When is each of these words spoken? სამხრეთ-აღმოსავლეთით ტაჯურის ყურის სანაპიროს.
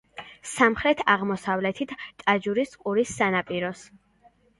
სამხრეთ-აღმოსავლეთით 0.51 1.93
ტაჯურის 2.21 2.73
ყურის 2.85 3.13
სანაპიროს. 3.19 3.85